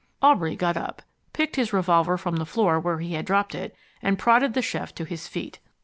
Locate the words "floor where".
2.47-2.97